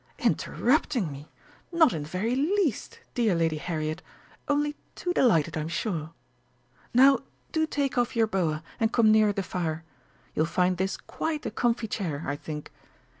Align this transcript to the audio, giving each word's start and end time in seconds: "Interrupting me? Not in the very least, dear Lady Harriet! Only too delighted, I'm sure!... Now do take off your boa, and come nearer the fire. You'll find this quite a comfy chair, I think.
"Interrupting 0.17 1.11
me? 1.11 1.29
Not 1.71 1.93
in 1.93 2.01
the 2.01 2.09
very 2.09 2.35
least, 2.35 3.01
dear 3.13 3.35
Lady 3.35 3.57
Harriet! 3.57 4.01
Only 4.47 4.75
too 4.95 5.13
delighted, 5.13 5.55
I'm 5.55 5.67
sure!... 5.67 6.09
Now 6.91 7.19
do 7.51 7.67
take 7.67 7.99
off 7.99 8.15
your 8.15 8.25
boa, 8.25 8.63
and 8.79 8.91
come 8.91 9.11
nearer 9.11 9.31
the 9.31 9.43
fire. 9.43 9.83
You'll 10.33 10.47
find 10.47 10.77
this 10.77 10.97
quite 10.97 11.45
a 11.45 11.51
comfy 11.51 11.87
chair, 11.87 12.23
I 12.25 12.35
think. 12.35 12.71